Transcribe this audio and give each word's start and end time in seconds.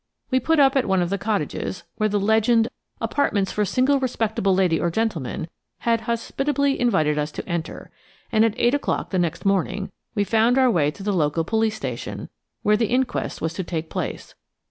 We 0.31 0.39
put 0.39 0.59
up 0.59 0.75
at 0.75 0.87
one 0.87 1.03
of 1.03 1.11
the 1.11 1.19
cottages, 1.19 1.83
where 1.97 2.09
the 2.09 2.19
legend 2.19 2.69
"Apartments 2.99 3.51
for 3.51 3.63
single 3.65 3.99
respectable 3.99 4.55
lady 4.55 4.79
or 4.79 4.89
gentleman" 4.89 5.47
had 5.81 6.01
hospitably 6.09 6.79
invited 6.79 7.19
us 7.19 7.31
to 7.33 7.47
enter, 7.47 7.91
and 8.31 8.43
at 8.43 8.55
eight 8.57 8.73
o'clock 8.73 9.11
the 9.11 9.19
next 9.19 9.45
morning 9.45 9.91
we 10.15 10.23
found 10.23 10.57
our 10.57 10.71
way 10.71 10.89
to 10.89 11.03
the 11.03 11.13
local 11.13 11.43
police 11.43 11.75
station, 11.75 12.29
where 12.63 12.77
the 12.77 12.87
inquest 12.87 13.41
was 13.41 13.53
to 13.53 13.63
take 13.63 13.91
place. 13.91 14.33